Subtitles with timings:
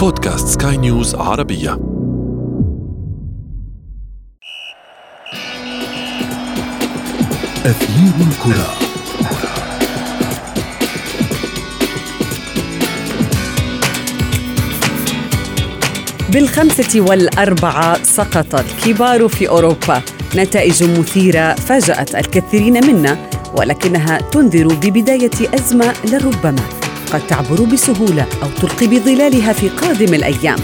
[0.00, 1.72] بودكاست سكاي نيوز عربية.
[7.66, 8.70] أثير الكرة.
[16.32, 20.02] بالخمسة والأربعة سقط الكبار في أوروبا.
[20.36, 26.79] نتائج مثيرة فاجأت الكثيرين منا ولكنها تنذر ببداية أزمة لربما
[27.12, 30.58] قد تعبر بسهولة أو تلقي بظلالها في قادم الأيام.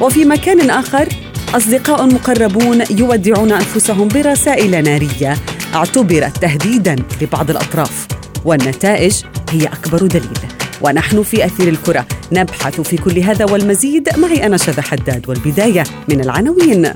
[0.00, 1.08] وفي مكان آخر
[1.54, 5.36] أصدقاء مقربون يودعون أنفسهم برسائل نارية
[5.74, 8.06] اعتبرت تهديدا لبعض الأطراف.
[8.44, 9.14] والنتائج
[9.50, 10.38] هي أكبر دليل.
[10.80, 12.06] ونحن في أثير الكرة.
[12.32, 14.08] نبحث في كل هذا والمزيد.
[14.18, 15.24] معي أنا شذى حداد.
[15.28, 16.92] والبداية من العناوين.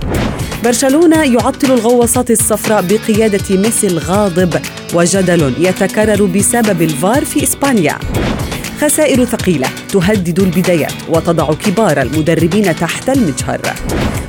[0.64, 4.61] برشلونة يعطل الغواصات الصفراء بقيادة ميسي الغاضب
[4.95, 7.98] وجدل يتكرر بسبب الفار في إسبانيا.
[8.82, 13.60] خسائر ثقيلة تهدد البدايات وتضع كبار المدربين تحت المجهر.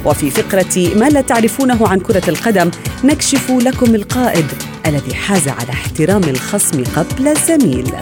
[0.05, 2.71] وفي فقرة ما لا تعرفونه عن كرة القدم
[3.03, 4.45] نكشف لكم القائد
[4.85, 7.93] الذي حاز على احترام الخصم قبل الزميل.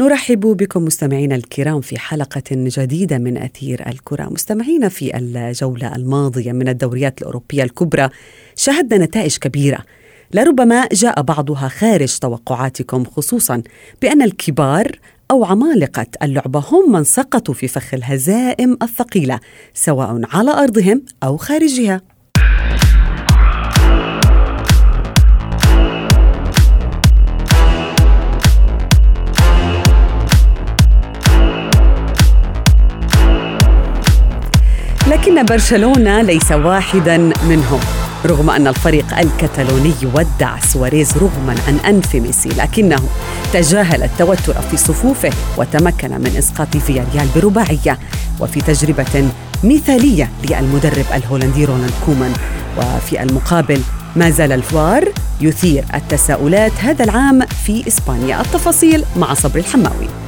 [0.00, 4.24] نرحب بكم مستمعينا الكرام في حلقة جديدة من أثير الكرة.
[4.24, 8.08] مستمعينا في الجولة الماضية من الدوريات الأوروبية الكبرى
[8.56, 9.78] شهدنا نتائج كبيرة.
[10.34, 13.62] لربما جاء بعضها خارج توقعاتكم خصوصا
[14.02, 14.98] بأن الكبار
[15.30, 19.40] أو عمالقة اللعبة هم من سقطوا في فخ الهزائم الثقيلة
[19.74, 22.13] سواء على أرضهم أو خارجها.
[35.10, 37.16] لكن برشلونة ليس واحدا
[37.48, 37.80] منهم
[38.26, 43.00] رغم أن الفريق الكتالوني ودع سواريز رغما عن أنف ميسي لكنه
[43.52, 47.98] تجاهل التوتر في صفوفه وتمكن من إسقاط فياريال برباعية
[48.40, 49.28] وفي تجربة
[49.64, 52.32] مثالية للمدرب الهولندي رونالد كومان.
[52.78, 53.80] وفي المقابل
[54.16, 55.08] ما زال الفار
[55.40, 58.40] يثير التساؤلات هذا العام في إسبانيا.
[58.40, 60.23] التفاصيل مع صبري الحماوي.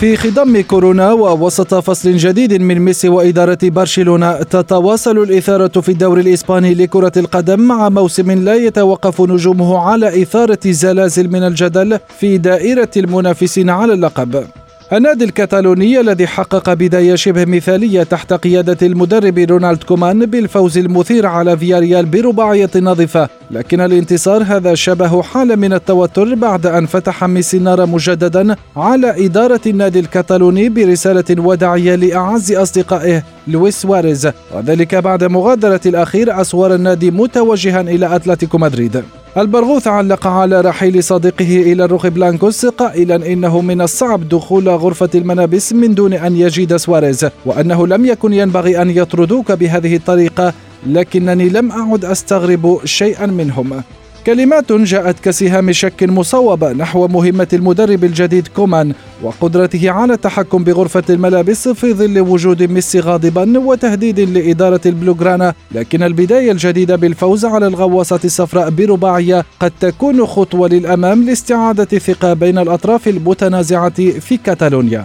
[0.00, 6.74] في خضم كورونا ووسط فصل جديد من ميسي وإدارة برشلونة تتواصل الإثارة في الدوري الإسباني
[6.74, 13.70] لكرة القدم مع موسم لا يتوقف نجومه على إثارة زلازل من الجدل في دائرة المنافسين
[13.70, 14.44] على اللقب.
[14.92, 21.58] النادي الكتالوني الذي حقق بداية شبه مثالية تحت قيادة المدرب رونالد كومان بالفوز المثير على
[21.58, 23.28] فياريال برباعية نظيفة.
[23.50, 29.60] لكن الانتصار هذا شبه حالة من التوتر بعد أن فتح ميسي النار مجددا على إدارة
[29.66, 33.22] النادي الكتالوني برسالة وداعية لأعز أصدقائه.
[33.48, 34.30] لويس سواريز.
[34.54, 39.02] وذلك بعد مغادرة الأخير أسوار النادي متوجها إلى أتلتيكو مدريد.
[39.36, 45.72] البرغوث علق على رحيل صديقه إلى الروخ بلانكوس قائلا إنه من الصعب دخول غرفة الملابس
[45.72, 50.52] من دون أن يجد سواريز وأنه لم يكن ينبغي أن يطردوك بهذه الطريقة
[50.86, 53.82] لكنني لم أعد أستغرب شيئا منهم.
[54.26, 58.92] كلمات جاءت كسهام شك مصوبة نحو مهمة المدرب الجديد كومان
[59.22, 65.54] وقدرته على التحكم بغرفة الملابس في ظل وجود ميسي غاضبا وتهديد لإدارة البلوغرانا.
[65.72, 72.58] لكن البداية الجديدة بالفوز على الغواصة الصفراء برباعية قد تكون خطوة للأمام لاستعادة الثقة بين
[72.58, 75.04] الأطراف المتنازعة في كاتالونيا.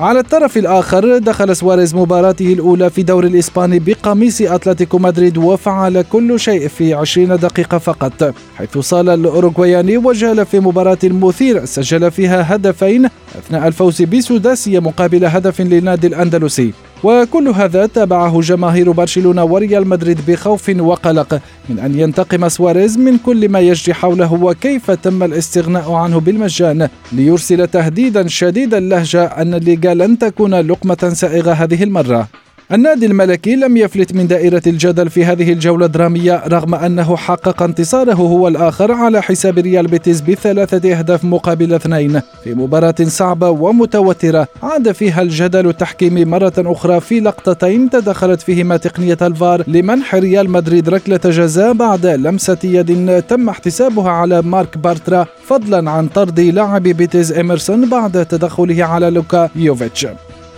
[0.00, 6.40] على الطرف الآخر دخل سواريز مباراته الأولى في الدوري الإسباني بقميص أتلتيكو مدريد وفعل كل
[6.40, 13.08] شيء في 20 دقيقة فقط حيث صال الأوروغوياني وجال في مباراة مثيرة سجل فيها هدفين
[13.38, 16.72] أثناء الفوز بسداسية مقابل هدف للنادي الأندلسي.
[17.04, 23.48] وكل هذا تابعه جماهير برشلونة وريال مدريد بخوف وقلق من أن ينتقم سواريز من كل
[23.48, 30.18] ما يجري حوله وكيف تم الاستغناء عنه بالمجان ليرسل تهديدا شديد اللهجة أن الليغا لن
[30.18, 32.28] تكون لقمة سائغة هذه المرة.
[32.72, 38.14] النادي الملكي لم يفلت من دائرة الجدل في هذه الجولة الدرامية رغم أنه حقق انتصاره
[38.14, 42.20] هو الآخر على حساب ريال بيتيس بثلاثة أهداف مقابل اثنين.
[42.44, 49.18] في مباراة صعبة ومتوترة عاد فيها الجدل التحكيمي مرة أخرى في لقطتين تدخلت فيهما تقنية
[49.22, 55.90] الفار لمنح ريال مدريد ركلة جزاء بعد لمسة يد تم احتسابها على مارك بارترا فضلا
[55.90, 60.06] عن طرد لاعب بيتيس إمرسون بعد تدخله على لوكا يوفيتش.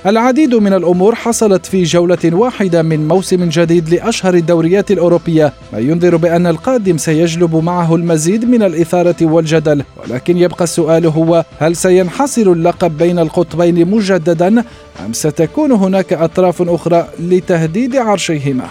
[0.07, 6.17] العديد من الأمور حصلت في جولة واحدة من موسم جديد لأشهر الدوريات الأوروبية ما ينذر
[6.17, 9.85] بأن القادم سيجلب معه المزيد من الإثارة والجدل.
[10.05, 14.65] ولكن يبقى السؤال هو هل سينحصر اللقب بين القطبين مجددا
[15.07, 18.67] أم ستكون هناك أطراف أخرى لتهديد عرشيهما؟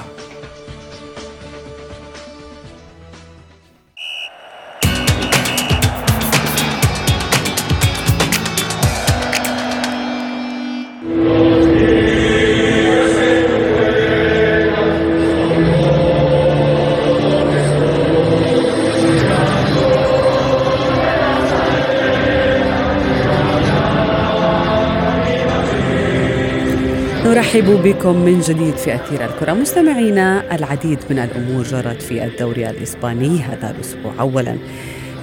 [27.57, 29.53] نرحب بكم من جديد في أثير الكرة.
[29.53, 34.13] مستمعينا العديد من الأمور جرت في الدوري الإسباني هذا الأسبوع.
[34.19, 34.57] أولا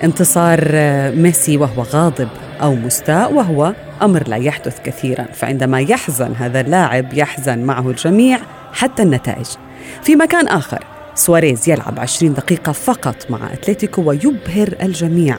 [0.04, 0.60] انتصار
[1.16, 2.28] ميسي وهو غاضب
[2.62, 5.26] أو مستاء وهو أمر لا يحدث كثيرا.
[5.32, 8.38] فعندما يحزن هذا اللاعب يحزن معه الجميع
[8.72, 9.46] حتى النتائج.
[10.02, 10.84] في مكان آخر
[11.14, 15.36] سواريز يلعب 20 دقيقة فقط مع أتلتيكو ويبهر الجميع.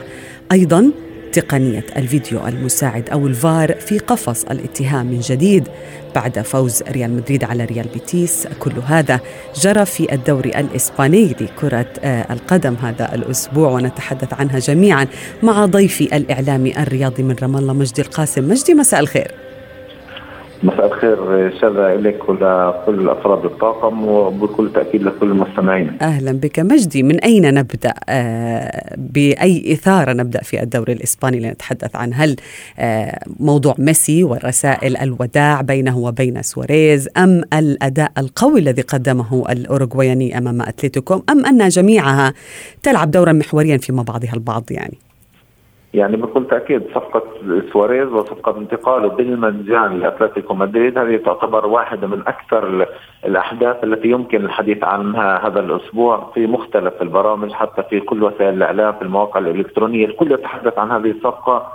[0.51, 0.91] أيضا
[1.35, 5.67] تقنية الفيديو المساعد أو الفار في قفص الاتهام من جديد.
[6.15, 9.19] بعد فوز ريال مدريد على ريال بيتيس كل هذا
[9.61, 15.07] جرى في الدوري الإسباني لكرة آه، القدم هذا الأسبوع ونتحدث عنها جميعا
[15.43, 18.49] مع ضيفي الإعلامي الرياضي من رام الله مجدي القاسم.
[18.49, 19.44] مجدي مساء الخير.
[20.65, 25.97] مساء الخير شذا لك ولكل أفراد الطاقم وبكل تأكيد لكل المستمعين.
[26.01, 32.13] أهلا بك مجدي، من أين نبدأ؟ آه بأي إثارة نبدأ في الدوري الإسباني لنتحدث عن
[32.13, 32.35] هل
[32.79, 40.61] آه موضوع ميسي ورسائل الوداع بينه وبين سواريز أم الأداء القوي الذي قدمه الأوروغواياني أمام
[40.61, 42.33] أتلتيكو أم أن جميعها
[42.83, 44.97] تلعب دورا محوريا فيما بعضها البعض يعني؟
[45.95, 47.23] يعني بكل تأكيد صفقة
[47.73, 52.87] سواريز وصفقة انتقاله بالمجان لأتلتيكو مدريد هذه تعتبر واحدة من أكثر
[53.25, 58.93] الأحداث التي يمكن الحديث عنها هذا الأسبوع في مختلف البرامج حتى في كل وسائل الإعلام
[58.93, 61.67] في المواقع الإلكترونية الكل يتحدث عن هذه الصفقة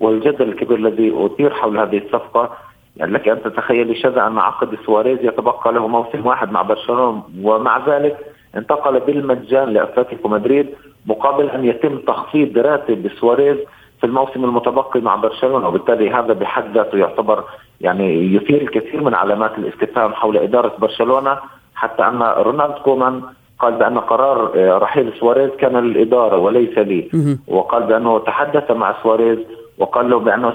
[0.00, 2.50] والجدل الكبير الذي أثير حول هذه الصفقة.
[2.96, 7.86] يعني لك أن تتخيلي شذا أن عقد سواريز يتبقى له موسم واحد مع برشلونة ومع
[7.88, 8.16] ذلك
[8.56, 10.66] انتقل بالمجان لأتلتيكو مدريد.
[11.06, 13.56] مقابل أن يتم تخفيض راتب سواريز
[14.00, 17.44] في الموسم المتبقي مع برشلونة وبالتالي هذا بحد ذاته يعتبر
[17.80, 21.38] يعني يثير الكثير من علامات الاستفهام حول إدارة برشلونة
[21.74, 23.22] حتى أن رونالد كومان
[23.58, 27.08] قال بأن قرار آه، رحيل سواريز كان للإدارة وليس لي.
[27.48, 29.38] وقال بأنه تحدث مع سواريز
[29.78, 30.52] وقال له بأنه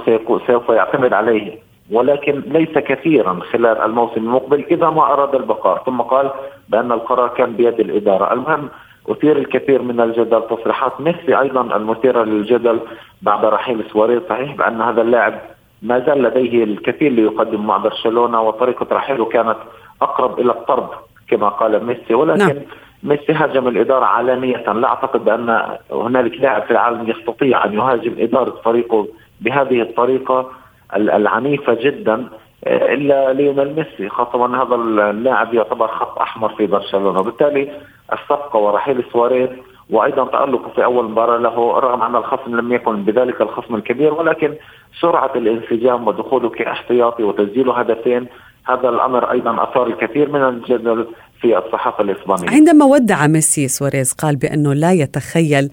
[0.48, 1.60] سوف يعتمد عليه
[1.92, 5.84] ولكن ليس كثيرا خلال الموسم المقبل إذا ما أراد البقاء.
[5.86, 6.32] ثم قال
[6.70, 8.34] بأن القرار كان بيد الإدارة.
[8.34, 8.70] المهم
[9.10, 12.80] أثير الكثير من الجدل تصريحات ميسي أيضا المثيرة للجدل
[13.22, 15.42] بعد رحيل سواريز صحيح؟ بأن هذا اللاعب
[15.82, 19.58] ما زال لديه الكثير ليقدم مع برشلونة وطريقة رحيله كانت
[20.02, 20.90] أقرب إلى الطرد
[21.30, 22.14] كما قال ميسي.
[22.14, 22.64] ولكن نعم.
[23.04, 28.62] ميسي هاجم الإدارة علانية لا أعتقد بأن هنالك لاعب في العالم يستطيع أن يهاجم إدارة
[28.66, 29.08] فريقه
[29.42, 30.52] بهذه الطريقة
[30.96, 32.28] العنيفة جدا
[32.68, 37.20] إلا ليونيل ميسي خاصة هذا اللاعب يعتبر خط أحمر في برشلونة.
[37.20, 37.72] وبالتالي
[38.14, 39.50] الصفقة ورحيل سواريز
[39.90, 44.54] وأيضا تألقه في أول مباراة له رغم أن الخصم لم يكن بذلك الخصم الكبير ولكن
[45.02, 48.28] سرعة الانسجام ودخوله كاحتياطي وتسجيله هدفين
[48.68, 51.08] هذا الأمر أيضا أثار الكثير من الجدل
[51.42, 52.50] في الصحافة الإسبانية.
[52.50, 55.70] عندما ودع ميسي سواريز قال بأنه لا يتخيل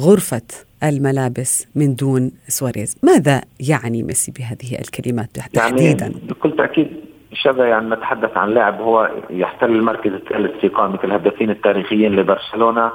[0.00, 0.42] غرفة
[0.82, 3.40] الملابس من دون سواريز ماذا
[3.70, 9.70] يعني ميسي بهذه الكلمات تحديدا يعني بكل تأكيد شذا يعني نتحدث عن لاعب هو يحتل
[9.70, 12.90] المركز الثالث في قائمة الهدافين التاريخيين لبرشلونة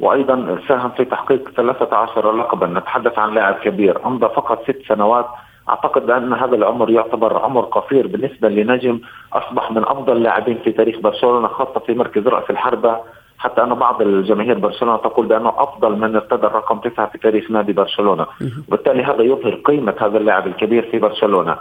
[0.00, 2.66] وأيضا ساهم في تحقيق 13 لقبا.
[2.66, 5.26] نتحدث عن لاعب كبير أمضى فقط ست سنوات.
[5.68, 9.00] أعتقد بان هذا العمر يعتبر عمر قصير بالنسبة لنجم
[9.32, 12.96] أصبح من أفضل اللاعبين في تاريخ برشلونة خاصة في مركز رأس الحربة.
[13.38, 17.72] حتى أن بعض الجماهير برشلونة تقول بأنه أفضل من ارتدى الرقم تسعة في تاريخ نادي
[17.72, 18.26] برشلونة.
[18.68, 21.56] وبالتالي هذا يظهر قيمة هذا اللاعب الكبير في برشلونة.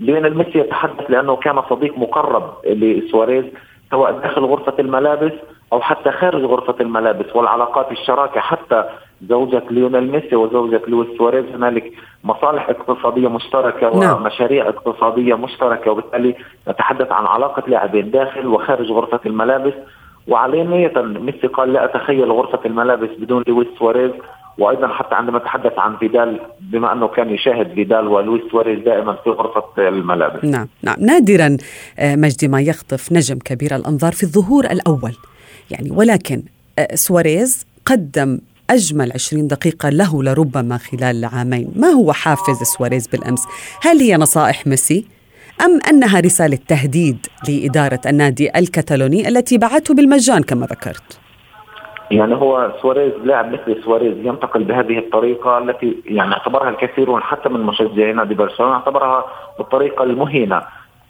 [0.00, 3.44] ليونيل ميسي يتحدث لأنه كان صديق مقرب لسواريز
[3.90, 5.32] سواء داخل غرفة الملابس
[5.72, 8.40] أو حتى خارج غرفة الملابس والعلاقات الشراكة.
[8.40, 8.84] حتى
[9.22, 11.92] زوجة ليونيل ميسي وزوجة لويس سواريز هنالك
[12.24, 14.16] مصالح اقتصادية مشتركة نعم.
[14.16, 16.34] ومشاريع اقتصادية مشتركة وبالتالي
[16.68, 19.74] نتحدث عن علاقة لاعبين داخل وخارج غرفة الملابس.
[20.28, 24.12] وعلانية ميسي قال لا أتخيل غرفة الملابس بدون لويس سواريز.
[24.58, 29.30] وأيضا حتى عندما تحدث عن فيدال بما أنه كان يشاهد فيدال ولويس سواريز دائما في
[29.30, 30.44] غرفة الملابس.
[30.44, 30.96] نعم نعم.
[31.00, 31.56] نادرا
[31.98, 35.12] آه، مجدي ما يخطف نجم كبير الأنظار في الظهور الأول.
[35.70, 36.42] يعني ولكن
[36.78, 38.38] آه، سواريز قدم
[38.70, 41.72] أجمل 20 دقيقة له لربما خلال عامين.
[41.76, 43.40] ما هو حافز سواريز بالأمس؟
[43.82, 45.06] هل هي نصائح ميسي؟
[45.60, 51.17] أم أنها رسالة تهديد لإدارة النادي الكتلوني التي باعته بالمجان كما ذكرت؟
[52.10, 57.60] يعني هو سواريز لاعب مثل سواريز ينتقل بهذه الطريقة التي يعني اعتبرها الكثيرون حتى من
[57.60, 59.24] مشجعي نادي برشلونة اعتبرها
[59.58, 60.62] بالطريقة المهينة.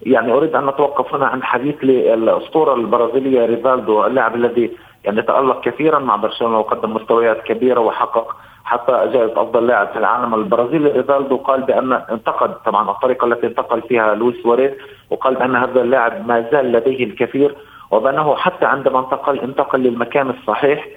[0.02, 4.70] يعني أريد أن نتوقف هنا عن حديث للأسطورة البرازيلية ريفالدو اللاعب الذي
[5.04, 10.34] يعني تألق كثيرا مع برشلونة وقدم مستويات كبيرة وحقق حتى جائزة أفضل لاعب في العالم.
[10.34, 14.70] البرازيلي ريفالدو قال بأن انتقد طبعا الطريقة التي انتقل فيها لويس سواريز
[15.10, 17.54] وقال بأن هذا اللاعب ما زال لديه الكثير.
[17.90, 20.88] وبأنه حتى عندما انتقل انتقل للمكان الصحيح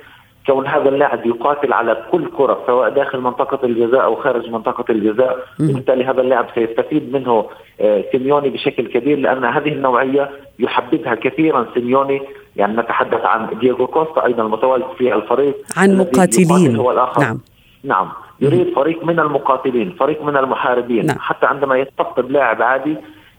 [0.45, 5.39] كون هذا اللاعب يقاتل على كل كرة سواء داخل منطقة الجزاء أو خارج منطقة الجزاء.
[5.60, 7.45] وبالتالي هذا اللاعب سيستفيد منه
[7.81, 10.29] آه، سيميوني بشكل كبير لأن هذه النوعية
[10.60, 12.21] يحبها كثيرا سيميوني.
[12.55, 15.55] يعني نتحدث عن دييغو كوستا أيضا المتواجد في الفريق.
[15.77, 16.75] عن مقاتلين.
[16.75, 17.21] هو الآخر.
[17.21, 17.39] نعم.
[17.83, 18.12] نعم.
[18.41, 21.05] يريد فريق من المقاتلين فريق من المحاربين.
[21.05, 21.19] نعم.
[21.19, 22.98] حتى عندما يستقطب لاعب عادي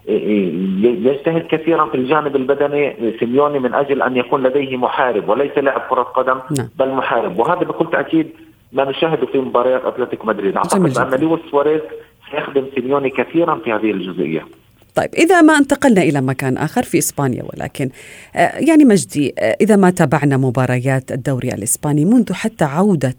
[0.09, 6.03] يجتهد كثيرا في الجانب البدني سيميوني من أجل أن يكون لديه محارب وليس لاعب كرة
[6.03, 6.69] قدم نعم.
[6.79, 7.39] بل محارب.
[7.39, 8.31] وهذا بكل تأكيد
[8.73, 10.57] ما نشاهده في مباريات أتلتيكو مدريد.
[10.57, 11.81] أعتقد أن لويس سواريز
[12.31, 14.47] سيخدم سيميوني كثيرا في هذه الجزئية.
[14.95, 17.91] طيب إذا ما انتقلنا إلى مكان آخر في إسبانيا ولكن
[18.37, 23.17] آه، يعني مجدي آه، إذا ما تابعنا مباريات الدوري الإسباني منذ حتى عودة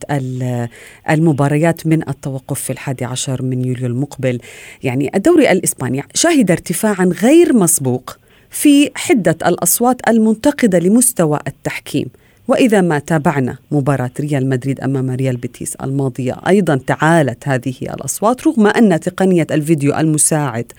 [1.10, 4.40] المباريات من التوقف في الحادي عشر من يوليو المقبل.
[4.84, 8.18] يعني الدوري الإسباني شهد ارتفاعا غير مسبوق
[8.50, 12.08] في حدة الأصوات المنتقدة لمستوى التحكيم.
[12.48, 18.68] وإذا ما تابعنا مباراة ريال مدريد أمام ريال بيتيس الماضية أيضا تعالت هذه الأصوات رغم
[18.68, 20.72] أن تقنية الفيديو المساعد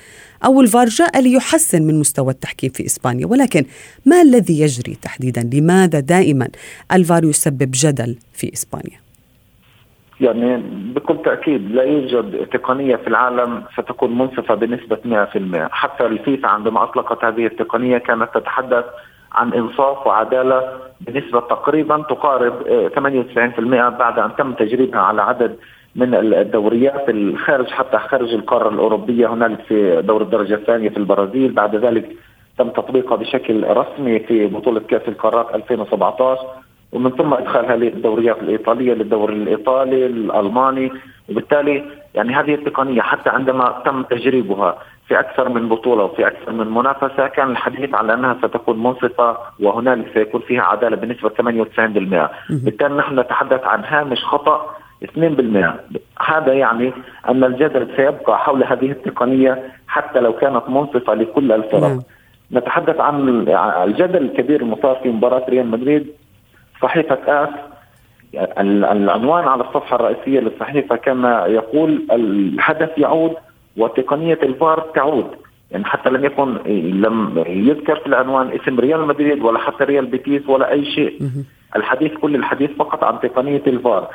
[0.44, 3.64] أو الفار جاء ليحسن من مستوى التحكيم في إسبانيا ولكن
[4.06, 6.48] ما الذي يجري تحديدا؟ لماذا دائما
[6.92, 9.04] الفار يسبب جدل في إسبانيا؟
[10.20, 10.62] يعني
[10.94, 15.26] بكل تأكيد لا يوجد تقنية في العالم ستكون منصفة بنسبة
[15.66, 18.84] 100% حتى الفيفا عندما أطلقت هذه التقنية كانت تتحدث
[19.34, 20.62] عن إنصاف وعدالة
[21.00, 22.54] بنسبة تقريبا تقارب
[22.94, 25.56] 98% آه، بعد أن تم تجريبها على عدد
[25.96, 31.52] من الدوريات الخارج حتى خارج القارة الأوروبية هنالك في دور الدرجة الثانية في البرازيل.
[31.52, 32.16] بعد ذلك
[32.58, 36.38] تم تطبيقها بشكل رسمي في بطولة كأس القارات 2017
[36.92, 40.92] ومن ثم إدخالها للدوريات الإيطالية للدوري الإيطالي الألماني.
[41.28, 41.84] وبالتالي
[42.14, 44.78] يعني هذه التقنية حتى عندما تم تجريبها
[45.08, 50.14] في أكثر من بطولة وفي أكثر من منافسة كان الحديث على أنها ستكون منصفة وهنالك
[50.14, 55.08] سيكون فيها عدالة بنسبة 98% بالتالي نحن نتحدث عن هامش خطأ 2%
[56.26, 56.92] هذا يعني
[57.28, 61.98] أن الجدل سيبقى حول هذه التقنية حتى لو كانت منصفة لكل الفرق.
[62.52, 63.28] نتحدث عن
[63.84, 66.12] الجدل الكبير المثار في مباراة ريال مدريد
[66.82, 67.48] صحيفة آس
[68.58, 73.34] العنوان على الصفحة الرئيسية للصحيفة كان يقول الهدف يعود
[73.76, 75.26] وتقنية الفار تعود.
[75.70, 76.56] يعني حتى لم يكن
[77.00, 81.18] لم يذكر في العنوان اسم ريال مدريد ولا حتى ريال بيتيس ولا أي شيء.
[81.76, 84.08] الحديث كل الحديث فقط عن تقنية الفار.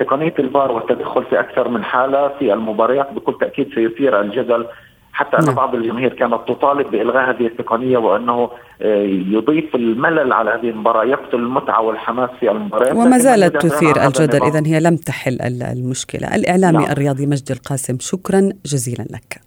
[0.00, 4.66] تقنية الفار والتدخل في أكثر من حالة في المباريات بكل تأكيد سيثير الجدل
[5.12, 5.54] حتى أن نعم.
[5.54, 8.50] بعض الجماهير كانت تطالب بإلغاء هذه التقنية وأنه
[8.82, 14.42] آه، يضيف الملل على هذه المباراة يقتل المتعة والحماس في المباريات وما زالت تثير الجدل
[14.42, 16.90] اذا هي لم تحل المشكلة الإعلامي نعم.
[16.90, 19.40] الرياضي مجدي القاسم شكرا جزيلا لك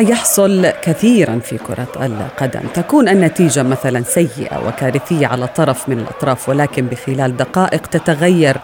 [0.00, 2.60] يحصل كثيرا في كرة القدم.
[2.74, 8.56] تكون النتيجة مثلا سيئة وكارثية على طرف من الأطراف ولكن بخلال دقائق تتغير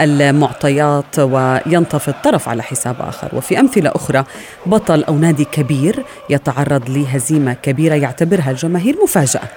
[0.00, 3.28] المعطيات وينتفض طرف على حساب آخر.
[3.32, 4.24] وفي أمثلة أخرى
[4.66, 9.48] بطل أو نادي كبير يتعرض لهزيمة كبيرة يعتبرها الجماهير مفاجأة.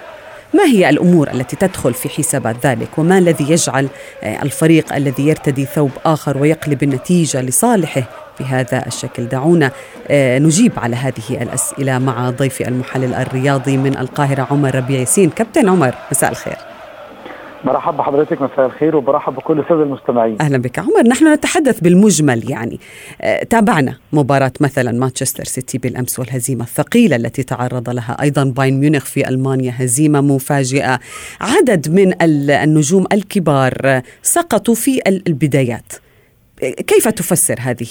[0.54, 3.88] ما هي الأمور التي تدخل في حسابات ذلك؟ وما الذي يجعل
[4.22, 8.02] الفريق الذي يرتدي ثوب آخر ويقلب النتيجة لصالحه
[8.40, 9.70] بهذا الشكل؟ دعونا
[10.10, 15.30] آه، نجيب على هذه الأسئلة مع ضيفي المحلل الرياضي من القاهرة عمر ربيع ياسين.
[15.30, 16.71] كابتن عمر مساء الخير.
[17.64, 20.36] مرحبا بحضرتك مساء الخير وبرحب بكل السادة المستمعين.
[20.40, 20.78] أهلا بك.
[20.78, 22.80] عمر نحن نتحدث بالمجمل يعني.
[23.20, 29.04] آه، تابعنا مباراة مثلا مانشستر سيتي بالأمس والهزيمة الثقيلة التي تعرض لها أيضا باين ميونخ
[29.04, 29.72] في ألمانيا.
[29.76, 31.00] هزيمة مفاجئة.
[31.40, 35.92] عدد من النجوم الكبار سقطوا في البدايات.
[36.62, 37.86] كيف تفسر هذه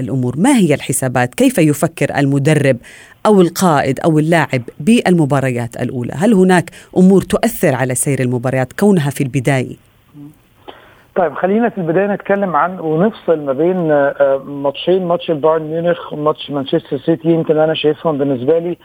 [0.00, 2.76] الأمور؟ ما هي الحسابات؟ كيف يفكر المدرب
[3.26, 9.20] أو القائد أو اللاعب بالمباريات الأولى؟ هل هناك أمور تؤثر على سير المباريات كونها في
[9.20, 9.76] البداية؟
[11.16, 16.50] طيب خلينا في البداية نتكلم عن ونفصل ما بين آه، ماتشين ماتش البايرن ميونخ وماتش
[16.50, 18.76] مانشستر سيتي يمكن أنا شايفهم بالنسبة لي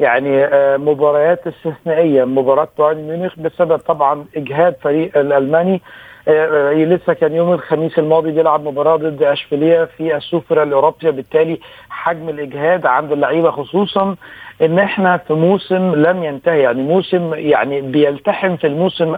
[0.00, 5.80] يعني آه، مباريات استثنائية مباراة بايرن ميونخ بسبب طبعا إجهاد فريق الألماني
[6.28, 11.60] لسه كان يوم الخميس الماضي بيلعب مباراة ضد أشبيلية في السوبر الأوروبي بالتالي
[11.90, 14.16] حجم الإجهاد عند اللعيبة خصوصا
[14.62, 16.60] إن إحنا في موسم لم ينتهي.
[16.60, 19.16] يعني موسم يعني بيلتحم في الموسم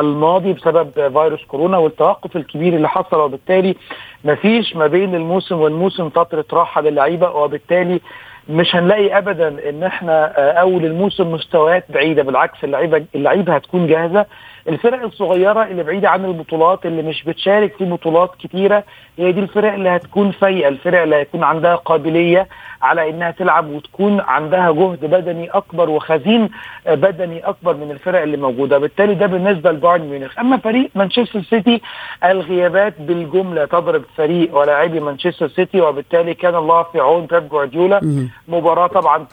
[0.00, 3.76] الماضي بسبب فيروس كورونا والتوقف الكبير اللي حصل وبالتالي
[4.24, 8.00] ما فيش ما بين الموسم والموسم فترة راحة للعيبة وبالتالي
[8.48, 12.22] مش هنلاقي ابدا إن إحنا آه، أول الموسم مستويات بعيدة.
[12.22, 14.26] بالعكس اللعيبه اللعيبة هتكون جاهزة
[14.68, 18.84] الفرق الصغيرة اللي بعيدة عن البطولات اللي مش بتشارك في بطولات كتيرة
[19.18, 22.48] هي دي الفرق اللي هتكون فايقة الفرق اللي هيكون عندها قابلية
[22.82, 26.50] على إنها تلعب وتكون عندها جهد بدني أكبر وخزين
[26.86, 28.78] بدني أكبر من الفرق اللي موجودة.
[28.78, 30.38] بالتالي ده بالنسبة لبايرن ميونخ.
[30.38, 31.80] أما فريق مانشستر سيتي
[32.24, 38.00] الغيابات بالجملة تضرب فريق ولاعبي مانشستر سيتي وبالتالي كان الله في عون بيب جوارديولا.
[38.48, 39.26] مباراة طبعا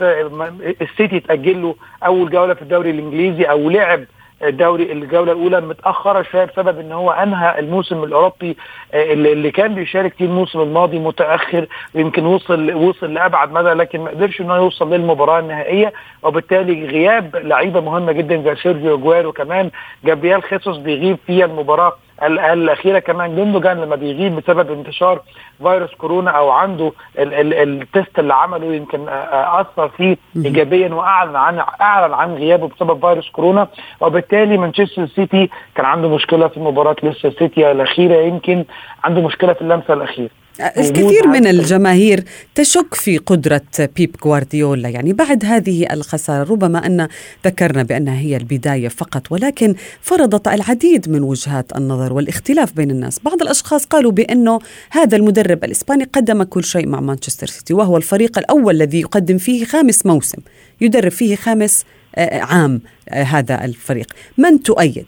[0.81, 4.03] السيتي تأجل له أول جولة في الدوري الإنجليزي أو لعب
[4.44, 8.58] الدوري الجولة الأولى متأخرة شوية بسبب إن هو أنهى الموسم الأوروبي
[8.94, 11.65] آه، اللي كان بيشارك فيه الموسم الماضي متأخر
[11.96, 15.94] ويمكن وصل وصل لأبعد مدى لكن ما قدرش إنه يوصل للمباراة النهائية.
[16.24, 19.72] وبالتالي غياب لعيبة مهمة جدا زي سيرجيو أجويرو وكمان
[20.06, 25.21] جابرييل خيسوس بيغيب في المباراة الأخيرة كمان جوندوجان لما بيغيب بسبب انتشار
[25.63, 31.63] فيروس كورونا أو عنده ال ال التست اللي عمله يمكن أثر فيه ايجابيا وأعلن عن
[31.81, 33.67] أعلن عن غيابه بسبب فيروس كورونا.
[34.01, 38.65] وبالتالي مانشستر سيتي كان عنده مشكلة في مباراة ليستر سيتي الأخيرة يمكن
[39.03, 40.29] عنده مشكلة في اللمسة الأخيرة.
[40.59, 42.23] الكثير من الجماهير
[42.55, 43.61] تشك في قدرة
[43.95, 44.89] بيب غوارديولا.
[44.89, 47.07] يعني بعد هذه الخسارة ربما أن
[47.45, 53.19] ذكرنا بأنها هي البداية فقط ولكن فرضت العديد من وجهات النظر والاختلاف بين الناس.
[53.19, 54.59] بعض الأشخاص قالوا بأنه
[54.91, 59.65] هذا المدرب الإسباني قدم كل شيء مع مانشستر سيتي وهو الفريق الأول الذي يقدم فيه
[59.65, 60.37] خامس موسم
[60.81, 61.85] يدرب فيه خامس
[62.15, 64.07] آه، عام آه، هذا الفريق.
[64.37, 65.05] من تؤيد؟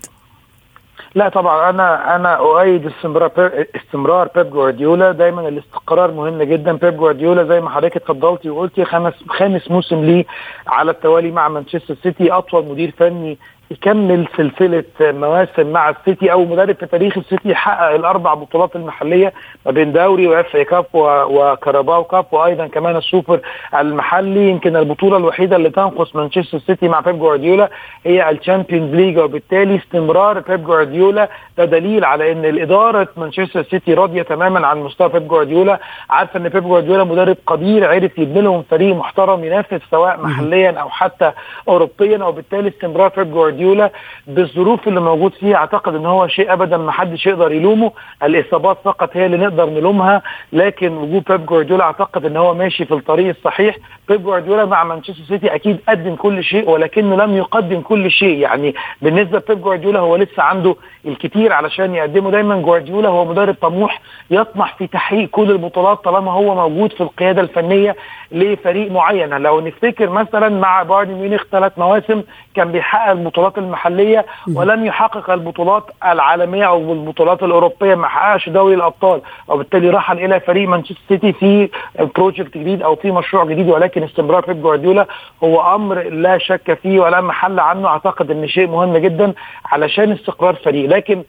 [1.15, 3.31] لا طبعا أنا أنا أؤيد استمرار
[3.75, 5.11] استمرار بيب جوارديولا.
[5.11, 6.73] دايما الاستقرار مهم جدا.
[6.73, 10.25] بيب جوارديولا زي ما حضرتك اتفضلتي وقلتي خمس خامس موسم ليه
[10.67, 13.37] على التوالي مع مانشستر سيتي أطول مدير فني
[13.71, 19.33] يكمل سلسلة مواسم مع السيتي أو مدرب في تاريخ السيتي حقق الأربع بطولات المحلية
[19.65, 23.39] ما بين دوري و FA Cup و Carabao Cup وأيضا كمان السوبر
[23.79, 24.49] المحلي.
[24.49, 27.69] يمكن البطولة الوحيدة اللي تنقص مانشستر سيتي مع بيب جوارديولا
[28.05, 29.17] هي ال Champions League.
[29.17, 35.10] وبالتالي استمرار بيب جوارديولا ده دليل على إن الإدارة مانشستر سيتي راضية تماما عن مستوى
[35.10, 35.79] بيب جوارديولا.
[36.10, 40.89] عارفة إن بيب جوارديولا مدرب قدير عرف يبني لهم فريق محترم ينافس سواء محليا أو
[40.89, 41.32] حتى
[41.67, 43.91] اوروبيا وبالتالي استمرار بيب جوارديولا جوارديولا
[44.28, 45.56] بالظروف اللي موجود فيها.
[45.56, 47.91] أعتقد إن هو شيء ابدا ما حدش يقدر يلومه.
[48.24, 50.22] الإصابات فقط هي اللي نقدر نلومها.
[50.54, 53.76] لكن وجود بيب جوارديولا أعتقد إن هو ماشي في الطريق الصحيح.
[54.08, 58.38] بيب جوارديولا مع مانشستر سيتي أكيد قدم كل شيء ولكنه لم يقدم كل شيء.
[58.38, 62.32] يعني بالنسبة لبيب جوارديولا هو لسه عنده الكثير علشان يقدمه.
[62.32, 67.41] دايما جوارديولا هو مدرب طموح يطمح في تحقيق كل البطولات طالما هو موجود في القيادة
[67.41, 67.95] الفنية
[68.32, 69.30] لفريق معين.
[69.30, 72.24] لو نفتكر مثلا مع بايرن ميونخ ثلاث مواسم
[72.56, 79.21] كان بيحقق البطولات المحلية ولم يحقق البطولات العالمية أو البطولات الأوروبية ما حققش دوري الأبطال.
[79.47, 81.69] وبالتالي رحل إلى فريق مانشستر سيتي في
[82.15, 85.07] project جديد أو في مشروع جديد ولكن استمرار بيب جوارديولا
[85.43, 87.88] هو أمر لا شك فيه ولا محل عنه.
[87.88, 89.33] أعتقد إن شيء مهم جدا
[89.65, 90.89] علشان استقرار فريق.
[90.89, 91.23] لكن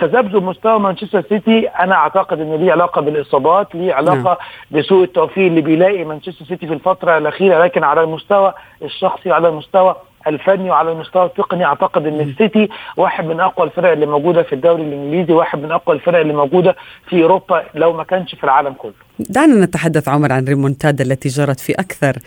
[0.00, 4.36] تذبذب مستوى مانشستر سيتي أنا أعتقد ان ليه علاقة بالإصابات ليه علاقة نعم.
[4.70, 7.64] بسوء التوفيق اللي بيلاقي مانشستر سيتي في الفترة الأخيرة.
[7.64, 8.52] لكن على المستوى
[8.82, 11.64] الشخصي وعلى المستوى الفني وعلى المستوى التقني.
[11.64, 15.96] أعتقد إن السيتي واحد من أقوى الفرق اللي موجودة في الدوري الإنجليزي واحد من أقوى
[15.96, 18.92] الفرق اللي موجودة في أوروبا لو ما كانش في العالم كله.
[19.30, 22.18] دعنا نتحدث عمر عن ريمونتادا التي جرت في أكثر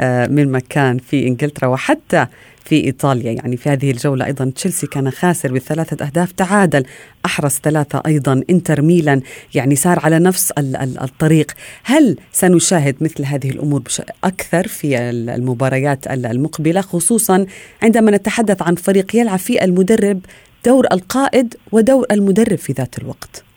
[0.00, 2.26] آه، من مكان في إنجلترا وحتى
[2.64, 3.32] في إيطاليا.
[3.32, 6.84] يعني في هذه الجولة أيضا تشيلسي كان خاسر بثلاثة أهداف تعادل
[7.24, 8.42] أحرز ثلاثة أيضا.
[8.50, 9.20] إنتر ميلان
[9.54, 11.52] يعني سار على نفس الطريق.
[11.84, 13.82] هل سنشاهد مثل هذه الأمور
[14.24, 17.46] أكثر في المباريات المقبلة خصوصا
[17.82, 20.20] عندما نتحدث عن فريق يلعب فيه المدرب
[20.64, 23.51] دور القائد ودور المدرب في ذات الوقت؟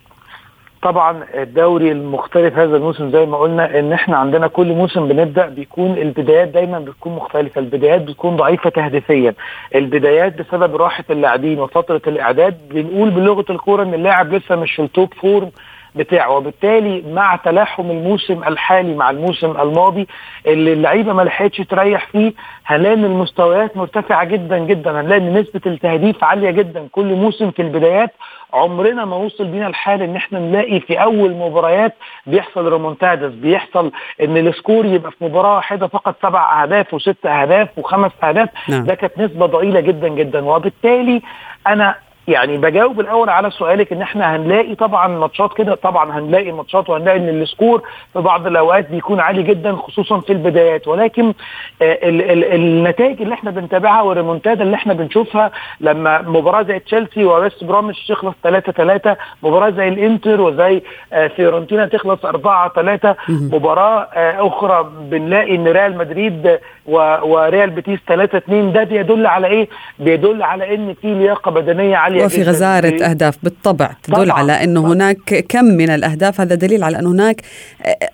[0.86, 5.98] طبعا الدوري المختلف هذا الموسم زي ما قلنا إن إحنا عندنا كل موسم بنبدأ بيكون
[5.98, 9.34] البدايات دايما بتكون مختلفة البدايات بتكون ضعيفة تهديفيا
[9.76, 14.90] البدايات بسبب راحة اللاعبين وفترة الإعداد بنقول بلغة الكورة إن اللاعب لسه مش في ال
[14.90, 15.52] top form
[15.96, 16.30] بتاعه.
[16.30, 20.08] وبالتالي مع تلاحم الموسم الحالي مع الموسم الماضي
[20.48, 22.34] اللي اللعيبة ما لحقتش تريح فيه
[22.66, 25.02] هنلاقي إن المستويات مرتفعة جدا جدا.
[25.02, 26.88] هنلاقي إن نسبة التهديف عالية جدا.
[26.92, 28.14] كل موسم في البدايات
[28.54, 31.94] عمرنا ما وصل بينا الحال إن إحنا نلاقي في أول مباريات
[32.28, 37.70] بيحصل ريمونتادز بيحصل إن ال score يبقى في مباراة واحدة فقط سبع أهداف وست أهداف
[37.78, 38.50] وخمس أهداف.
[38.70, 38.84] نعم.
[38.86, 40.46] ده كانت نسبة ضئيلة جدا جدا.
[40.46, 41.22] وبالتالي
[41.68, 41.96] أنا
[42.28, 47.18] يعني بجاوب الأول على سؤالك إن إحنا هنلاقي طبعا ماتشات كده طبعا هنلاقي ماتشات وهنلاقي
[47.18, 47.82] إن ال score
[48.14, 51.34] في بعض الأوقات بيكون عالي جدا خصوصا في البدايات ولكن
[51.82, 57.64] ال ال النتائج اللي إحنا بنتابعها والريمونتادا اللي إحنا بنشوفها لما مباراة زي تشيلسي وويست
[57.64, 60.82] بروميتش تخلص 3 3 مباراة زي الإنتر وزي
[61.36, 64.08] فيورنتينا تخلص 4 3 مباراة
[64.48, 69.68] أخرى بنلاقي إن ريال مدريد وريال بيتيس 3 2 ده بيدل على إيه؟
[70.00, 74.32] بيدل على إن في لياقة بدنية عالية وفي غزارة أهداف بالطبع تدل طبعا.
[74.32, 74.94] على طبعا.
[74.94, 77.42] هناك كم من الأهداف هذا دليل على ان هناك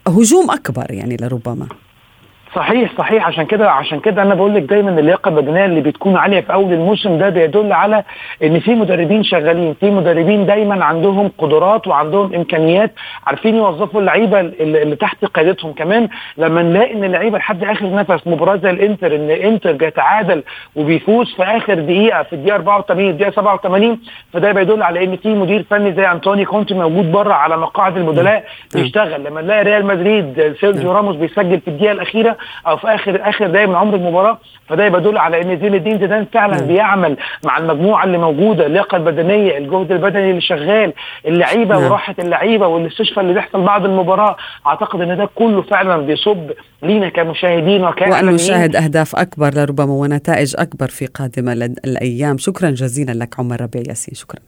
[0.08, 1.68] هجوم أكبر يعني لربما
[2.56, 3.28] صحيح صحيح.
[3.28, 6.74] عشان كده عشان كده أنا بقول لك دايما اللياقة البدنيه اللي بتكون عالية في أول
[6.74, 8.04] الموسم ده بيدل على
[8.44, 9.74] إن في مدربين شغالين.
[9.74, 12.92] في مدربين دايما عندهم قدرات وعندهم إمكانيات
[13.28, 15.74] عارفين يوظفوا اللعيبة اللي تحت قيادتهم.
[15.74, 20.44] كمان لما نلاقي إن اللعيبة لحد آخر نفس مباراة زي الإنتر إن إنتر بيتعادل
[20.76, 24.00] وبيفوز في آخر دقيقة في الدقيقة 84 الدقيقة 87
[24.34, 28.44] فده بيدل على إن في مدير فني زي أنطوني كونتي موجود بره على مقاعد المدلاء
[28.76, 29.24] بيشتغل.
[29.24, 32.38] لما نلاقي ريال مدريد سيرجيو راموس بيسجل في الدقيقة الأخيرة
[32.68, 36.26] أو في اخر آخر دقايق من عمر المباراة فده يدل على إن زين الدين زيدان
[36.34, 36.68] فعلا م.
[36.68, 40.94] بيعمل مع المجموعة اللي موجودة اللياقة البدنية الجهد البدني اللي شغال
[41.28, 41.78] اللعيبة.
[41.78, 44.36] وراحة اللعيبة والاستشفاء اللي بيحصل بعد المباراة
[44.68, 46.52] أعتقد إن ده كله فعلا بيصب
[46.84, 51.54] لينا كمشاهدين وكاعلاميين وأن نشاهد أهداف أكبر لربما ونتائج أكبر في قادمة
[51.86, 54.40] الأيام شكرا جزيلا لك عمر ربيع ياسين شكرا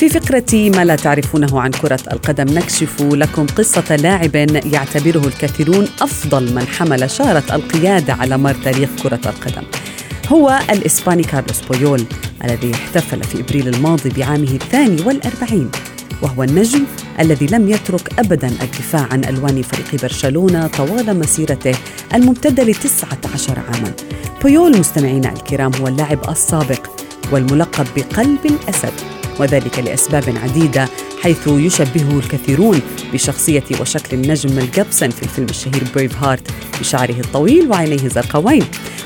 [0.00, 4.36] في فقرة ما لا تعرفونه عن كرة القدم نكشف لكم قصة لاعب
[4.72, 9.62] يعتبره الكثيرون أفضل من حمل شارة القيادة على مر تاريخ كرة القدم.
[10.28, 12.04] هو الإسباني كارلوس بويول
[12.44, 15.70] الذي احتفل في إبريل الماضي بعامه الثاني والأربعين
[16.22, 16.84] وهو النجم
[17.20, 21.74] الذي لم يترك أبدا الدفاع عن ألوان فريق برشلونة طوال مسيرته
[22.14, 23.92] الممتدة لتسعة عشر عاما.
[24.42, 26.86] بويول مستمعينا الكرام هو اللاعب السابق
[27.32, 29.19] والملقب بقلب الأسد.
[29.40, 30.88] وذلك لأسباب عديدة
[31.22, 32.80] حيث يشبهه الكثيرون
[33.12, 38.64] بشخصية وشكل النجم ميل في الفيلم الشهير Braveheart بشعره الطويل وعينيه زرقاوين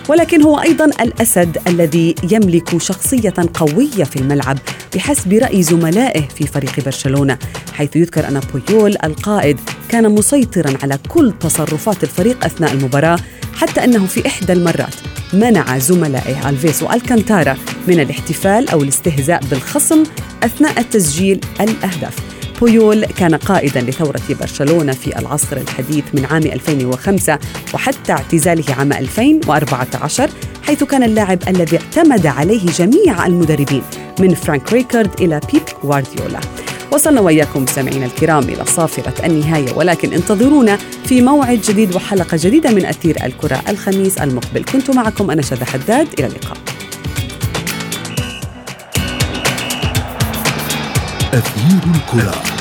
[0.09, 4.59] ولكن هو أيضا الأسد الذي يملك شخصية قوية في الملعب
[4.95, 7.39] بحسب رأي زملائه في فريق برشلونة
[7.73, 13.19] حيث يذكر أن بويول القائد كان مسيطرا على كل تصرفات الفريق أثناء المباراة
[13.55, 14.95] حتى أنه في إحدى المرات
[15.33, 17.57] منع زملائه ألفيس وألكانتارا
[17.89, 20.03] من الاحتفال أو الاستهزاء بالخصم
[20.43, 22.04] أثناء تسجيل الأهداف.
[22.61, 27.39] بويول كان قائدا لثورة برشلونة في العصر الحديث من عام 2005
[27.75, 30.31] وحتى اعتزاله عام 2014
[30.63, 33.83] حيث كان اللاعب الذي اعتمد عليه جميع المدربين
[34.21, 36.41] من فرانك ريكارد إلى بيب غوارديولا.
[36.93, 42.87] وصلنا وإياكم مستمعينا الكرام إلى صافرة النهاية ولكن انتظرونا في موعد جديد وحلقة جديدة من
[42.87, 44.65] أثير الكرة الخميس المقبل.
[44.65, 46.74] كنت معكم أنا شذى حداد إلى اللقاء.
[51.35, 52.54] أثير الكرة.